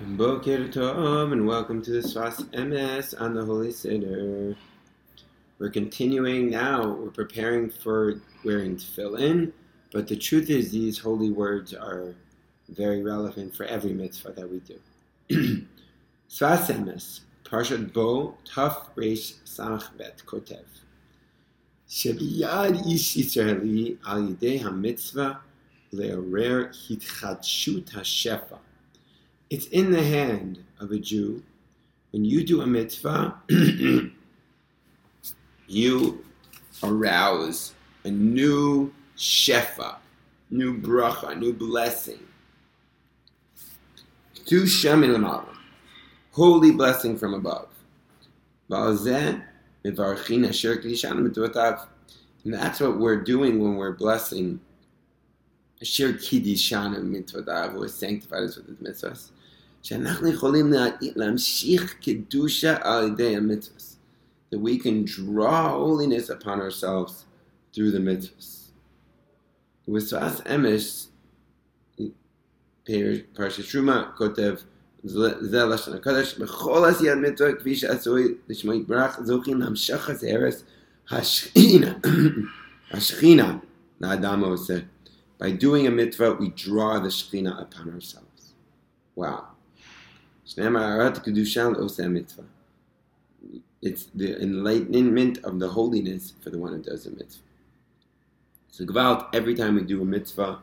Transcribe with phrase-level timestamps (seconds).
[0.00, 4.54] Boker Tov, and welcome to the Sfas Emes on the Holy Siddur.
[5.58, 6.86] We're continuing now.
[6.86, 9.50] We're preparing for wearing tefillin,
[9.90, 12.14] but the truth is, these holy words are
[12.68, 14.78] very relevant for every mitzvah that we do.
[16.30, 20.62] Sfas Emes, Parshat Bo, Taf Reish Sach Bet Kotev.
[21.88, 25.38] Shebiyad Ish Israeli al Yidei HaMitzvah
[25.92, 28.58] Le'orer Hitchadshut HaShefa.
[29.50, 31.42] It's in the hand of a Jew.
[32.10, 33.34] When you do a mitzvah,
[35.66, 36.24] you
[36.82, 37.72] arouse
[38.04, 39.96] a new shefa,
[40.50, 42.18] new bracha, new blessing.
[44.46, 45.46] To Shemin
[46.32, 47.68] holy blessing from above.
[52.44, 54.60] And that's what we're doing when we're blessing
[55.80, 59.30] Asher Kiddishana Mitzvadav, who is sanctified with his mitzvahs.
[59.87, 63.77] שאנחנו יכולים להמשיך קדושה על ידי המצווה.
[64.53, 67.25] That we can draw holiness upon ourselves
[67.73, 68.53] through the mitzvahs.
[69.93, 71.07] וסבס אמש,
[73.33, 74.55] פרשת תרומה, כותב,
[75.03, 80.63] זה לשון הקודש, בכל עשיית מצווה כפי שעשוי לשמו יתברך, זוכים להמשך הזרס
[81.09, 81.93] השכינה,
[82.91, 83.57] השכינה
[84.01, 84.79] לאדם העושה.
[85.41, 88.53] By doing a mitzvah, we draw the Shekhinah upon ourselves.
[89.15, 89.43] Wow.
[93.80, 97.42] It's the enlightenment of the holiness for the one who does a mitzvah.
[98.70, 100.60] So, Gvalt, every time we do a mitzvah,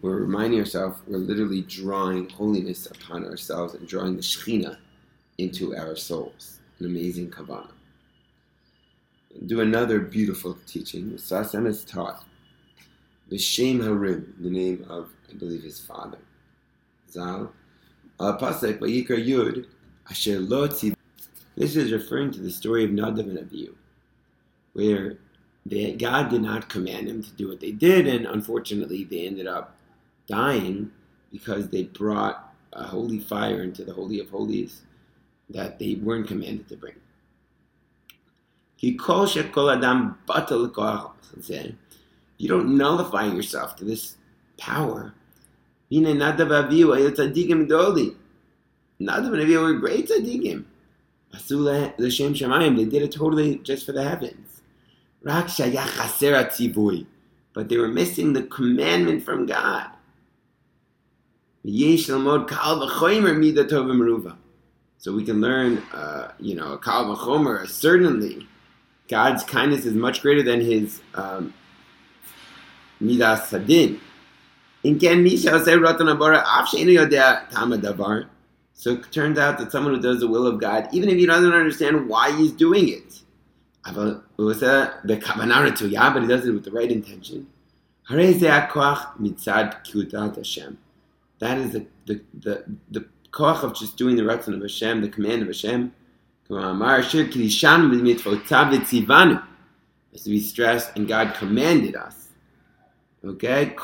[0.00, 4.78] we're reminding ourselves we're literally drawing holiness upon ourselves and drawing the Shekhinah
[5.36, 6.60] into our souls.
[6.78, 7.72] An amazing Kavanah.
[9.44, 11.10] Do another beautiful teaching.
[11.12, 12.24] Sasem is taught
[13.30, 16.18] B'Shem Harim, the name of, I believe, his father.
[17.10, 17.52] Zal.
[18.20, 19.66] Al Pasek, Vayikar Yud,
[20.08, 20.40] Asher
[21.56, 23.74] This is referring to the story of Nadav and Abihu,
[24.74, 25.18] where
[25.64, 29.46] they, God did not command them to do what they did, and unfortunately, they ended
[29.46, 29.76] up
[30.26, 30.90] dying
[31.32, 34.82] because they brought a holy fire into the Holy of Holies
[35.48, 36.94] that they weren't commanded to bring.
[38.76, 40.70] He calls Shekol Adam Batal
[42.38, 44.16] you don't nullify yourself to this
[44.56, 45.12] power.
[45.92, 48.14] Nadav Avihu
[49.00, 50.64] Nadav and Avihu were great tzaddikim.
[51.34, 52.76] Asula l'shem shamayim.
[52.76, 54.60] They did it totally just for the heavens.
[55.22, 57.06] Rak shayach
[57.52, 59.90] But they were missing the commandment from God.
[61.62, 64.36] Yesh lamod kal v'chomer midatov meruva.
[64.98, 67.66] So we can learn, uh, you know, kal v'chomer.
[67.68, 68.46] Certainly,
[69.08, 71.54] God's kindness is much greater than His um,
[73.00, 73.98] midas hadin.
[78.72, 81.26] So it turns out that someone who does the will of God, even if he
[81.26, 83.20] doesn't understand why he's doing it,
[83.84, 84.22] but
[86.22, 87.46] he does it with the right intention.
[91.40, 95.08] That is the the the, the koach of just doing the ratzon of Hashem, the
[95.08, 95.92] command of Hashem.
[100.12, 102.29] As we stress, and God commanded us.
[103.24, 103.74] Okay?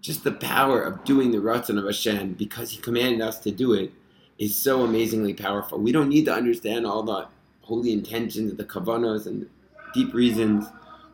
[0.00, 3.72] Just the power of doing the Ratzon of Hashem because He commanded us to do
[3.74, 3.92] it
[4.38, 5.78] is so amazingly powerful.
[5.78, 7.28] We don't need to understand all the
[7.62, 9.48] holy intentions, of the kavanos, and the
[9.94, 10.66] deep reasons.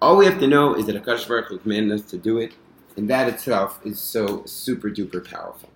[0.00, 2.52] All we have to know is that Akash Baruch Hu commanded us to do it,
[2.96, 5.70] and that itself is so super duper powerful.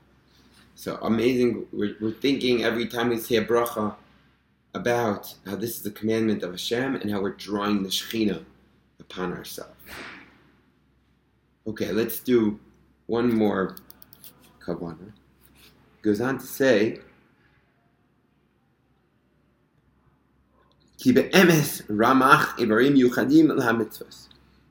[0.75, 1.67] So amazing.
[1.73, 3.95] We're, we're thinking every time we say a bracha
[4.75, 8.45] about how this is the commandment of Hashem and how we're drawing the Shekhinah
[9.01, 9.76] upon ourselves.
[11.67, 12.61] Okay, let's do
[13.07, 13.77] one more
[14.61, 15.13] kavanah.
[16.03, 17.01] Goes on to say,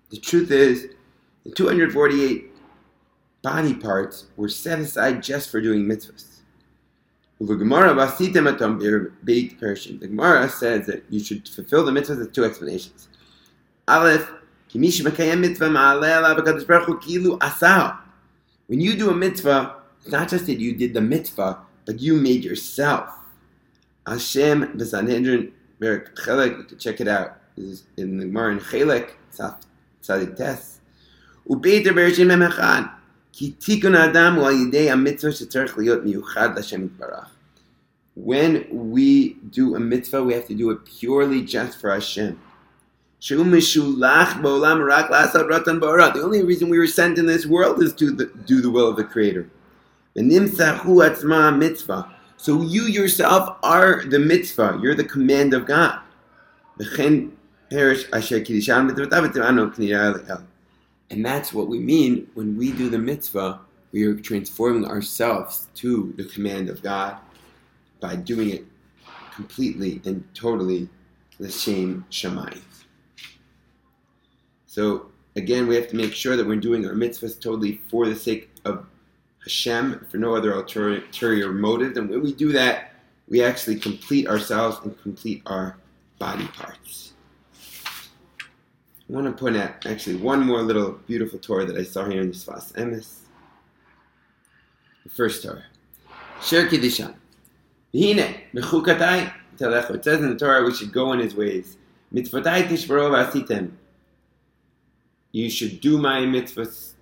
[0.10, 0.88] The truth is,
[1.46, 2.52] the 248
[3.42, 6.40] body parts were set aside just for doing mitzvahs.
[10.00, 13.10] The Gemara says that you should fulfill the mitzvahs with two explanations.
[13.88, 14.32] Aleph,
[14.76, 14.92] when you
[18.98, 23.10] do a mitzvah, it's not just that you did the mitzvah, but you made yourself.
[24.06, 27.38] Hashem b'sanhedrin Merek Chelek, you can check it out.
[27.56, 30.82] This is in the Gemara in Chelek, Tzadik Tes.
[31.50, 32.92] Ubeiter
[33.32, 37.30] ki tikun adam yidei ha-mitzvah miyuchad l'Hashem Yitbarach.
[38.16, 42.38] When we do a mitzvah, we have to do it purely just for Hashem.
[43.28, 43.38] The
[46.24, 48.98] only reason we were sent in this world is to the, do the will of
[48.98, 49.50] the Creator.
[52.38, 54.80] So you yourself are the mitzvah.
[54.80, 56.02] You're the command of God.
[61.10, 63.60] And that's what we mean when we do the mitzvah.
[63.92, 67.18] We are transforming ourselves to the command of God
[68.00, 68.66] by doing it
[69.34, 70.90] completely and totally
[71.40, 72.62] the same shamayim.
[74.76, 75.06] So
[75.38, 78.50] again, we have to make sure that we're doing our mitzvahs totally for the sake
[78.66, 78.86] of
[79.42, 81.96] Hashem, for no other ulterior motive.
[81.96, 82.92] And when we do that,
[83.30, 85.78] we actually complete ourselves and complete our
[86.20, 87.14] body parts.
[87.56, 92.20] I want to point out actually one more little beautiful Torah that I saw here
[92.20, 93.20] in the Sfas Emes.
[95.06, 95.64] The first Torah.
[96.42, 97.16] Sher Kiddishan.
[97.94, 99.92] Hine, mechukatai, telecho.
[99.92, 101.78] It says in the Torah we should go in his ways.
[102.14, 103.72] Mitzvotai tishbarov asitem.
[105.36, 106.94] You should do my mitzvahs.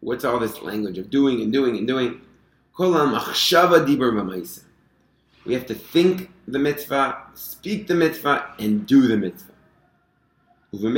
[0.00, 2.20] What's all this language of doing and doing and doing?
[5.46, 9.52] We have to think the mitzvah, speak the mitzvah, and do the mitzvah.
[10.72, 10.92] When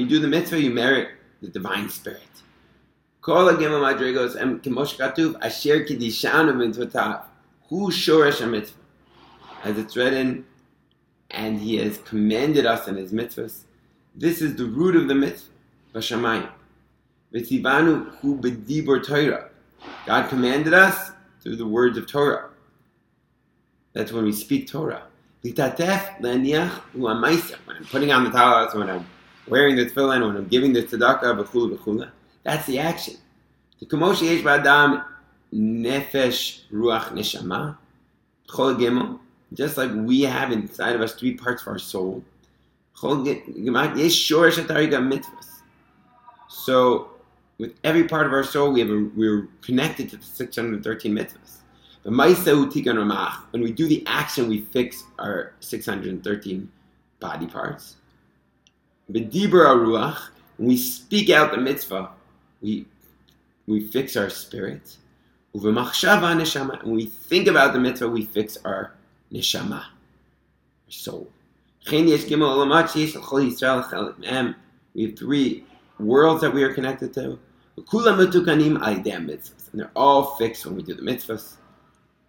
[0.00, 1.10] you do the mitzvah, you merit
[1.40, 2.22] the divine spirit.
[3.22, 3.30] Who
[7.92, 8.80] shoresh mitzvah?
[9.62, 10.44] As it's read in
[11.30, 13.64] and he has commanded us in his mitzvahs.
[14.14, 15.50] This is the root of the mitzvah,
[15.94, 16.48] Vashamayim.
[17.32, 19.50] V'tzivanu hu Torah.
[20.06, 22.50] God commanded us through the words of Torah.
[23.92, 25.02] That's when we speak Torah.
[25.42, 29.06] Hu When I'm putting on the talis, when I'm
[29.46, 32.10] wearing the tefillin, when I'm giving the tzedakah, b'chula b'chula.
[32.42, 33.16] That's the action.
[33.78, 35.04] The kamoshi yesh ba'adam
[35.54, 37.76] nefesh ruach neshama.
[38.48, 39.20] Chol gimel.
[39.54, 42.22] Just like we have inside of us three parts of our soul.
[46.48, 47.10] So,
[47.58, 51.58] with every part of our soul, we have a, we're connected to the 613 mitzvahs.
[53.50, 56.70] When we do the action, we fix our 613
[57.20, 57.96] body parts.
[59.06, 59.30] When
[60.58, 62.10] we speak out the mitzvah,
[62.60, 62.86] we,
[63.66, 64.96] we fix our spirit.
[65.52, 68.94] When we think about the mitzvah, we fix our
[69.31, 69.85] neshama,
[70.89, 71.31] soul.
[71.89, 72.11] We
[75.05, 75.63] have three
[75.99, 77.39] worlds that we are connected to.
[77.75, 81.57] And they're all fixed when we do the mitzvahs.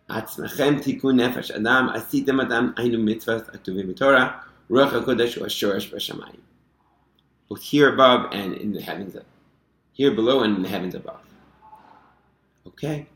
[0.09, 4.39] עצמכם תיקון נפש אדם, עשיתם אדם, היינו מצוות הכתובים בתורה,
[4.71, 6.45] רוח הקודש הוא השורש בשמיים.
[7.51, 9.17] Both here above and in the heavens,
[9.93, 11.21] here below and in the heavens above.
[12.67, 13.07] Okay?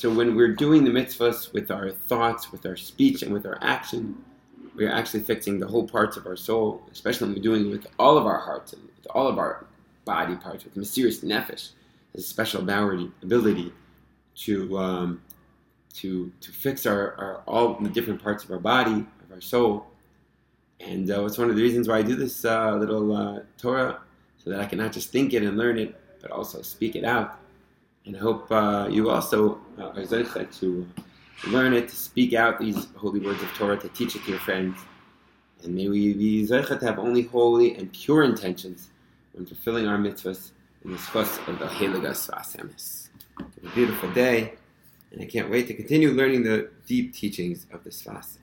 [0.00, 3.58] So when we're doing the mitzvahs with our thoughts, with our speech, and with our
[3.60, 4.24] action,
[4.74, 7.86] we're actually fixing the whole parts of our soul, especially when we're doing it with
[7.98, 9.66] all of our hearts and with all of our
[10.06, 11.72] body parts, with mysterious nefesh,
[12.14, 13.74] has a special ability
[14.36, 15.20] to um,
[15.92, 19.86] to to fix our, our all the different parts of our body, of our soul.
[20.80, 24.00] And uh, it's one of the reasons why I do this uh, little uh, Torah,
[24.38, 27.04] so that I can not just think it and learn it, but also speak it
[27.04, 27.36] out.
[28.06, 30.88] And hope uh, you also uh, are zeichet to
[31.48, 34.40] learn it, to speak out these holy words of Torah, to teach it to your
[34.40, 34.78] friends.
[35.62, 38.88] And may we be zeichet to have only holy and pure intentions
[39.32, 40.50] when fulfilling our mitzvahs
[40.84, 43.08] in the fuss of the Heligas Vasemis.
[43.38, 44.54] A beautiful day,
[45.12, 48.36] and I can't wait to continue learning the deep teachings of the Sfas